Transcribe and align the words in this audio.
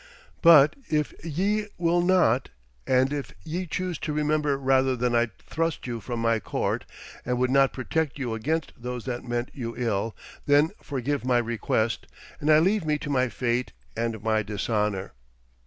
But 0.41 0.75
if 0.89 1.13
ye 1.23 1.67
will 1.77 2.01
not, 2.01 2.49
and 2.87 3.13
if 3.13 3.33
ye 3.43 3.67
choose 3.67 3.99
to 3.99 4.11
remember 4.13 4.57
rather 4.57 4.95
that 4.95 5.13
I 5.15 5.27
thrust 5.45 5.85
you 5.85 5.99
from 5.99 6.19
my 6.21 6.39
court, 6.39 6.85
and 7.23 7.37
would 7.37 7.51
not 7.51 7.71
protect 7.71 8.17
you 8.17 8.33
against 8.33 8.73
those 8.75 9.05
that 9.05 9.23
meant 9.23 9.51
you 9.53 9.75
ill, 9.77 10.15
then 10.47 10.71
forgive 10.81 11.23
my 11.23 11.37
request, 11.37 12.07
and 12.39 12.49
leave 12.63 12.83
me 12.83 12.97
to 12.97 13.11
my 13.11 13.29
fate 13.29 13.73
and 13.95 14.23
my 14.23 14.41
dishonour.' 14.41 15.13